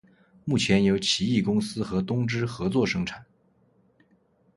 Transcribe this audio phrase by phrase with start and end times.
[0.45, 3.23] 目前由奇异公司和东芝合作生产。